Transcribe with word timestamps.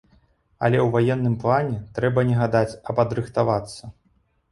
Але 0.67 0.77
ў 0.83 0.85
ваенным 0.95 1.35
плане 1.43 1.75
трэба 1.99 2.23
не 2.29 2.35
гадаць, 2.39 2.77
а 2.87 2.95
падрыхтавацца. 3.01 3.91